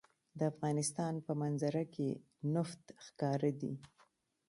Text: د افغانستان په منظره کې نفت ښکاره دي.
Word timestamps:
د 0.37 0.39
افغانستان 0.51 1.13
په 1.25 1.31
منظره 1.41 1.83
کې 1.93 2.09
نفت 2.53 2.83
ښکاره 3.05 3.51
دي. 3.61 3.73